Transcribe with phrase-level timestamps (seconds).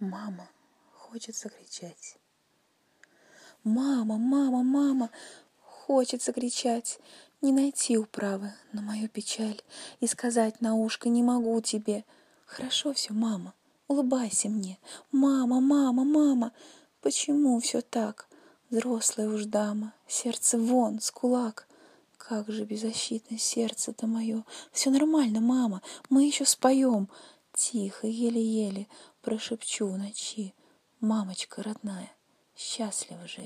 [0.00, 0.48] Мама
[0.94, 2.16] хочет закричать.
[3.64, 5.10] Мама, мама, мама,
[5.60, 6.98] хочется кричать,
[7.42, 9.60] не найти управы на мою печаль
[10.00, 12.06] и сказать на ушко не могу тебе.
[12.46, 13.52] Хорошо все, мама,
[13.88, 14.78] улыбайся мне.
[15.12, 16.52] Мама, мама, мама,
[17.02, 18.26] почему все так?
[18.70, 21.68] Взрослая уж дама, сердце вон, с кулак.
[22.16, 24.46] Как же беззащитно сердце-то мое.
[24.72, 27.10] Все нормально, мама, мы еще споем.
[27.60, 28.86] Тихо, еле-еле
[29.20, 30.54] прошепчу ночи.
[31.00, 32.10] Мамочка родная,
[32.56, 33.42] счастлива же